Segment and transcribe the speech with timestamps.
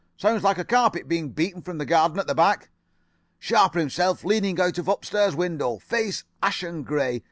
[0.17, 2.71] Sound like a carpet being beaten from the garden at the back.
[3.37, 5.77] Sharper himself leaning out of upstairs window.
[5.77, 7.19] Face ashen grey.